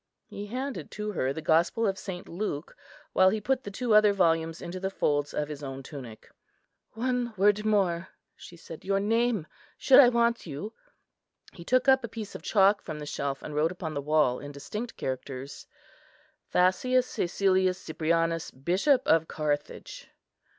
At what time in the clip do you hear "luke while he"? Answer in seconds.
2.27-3.39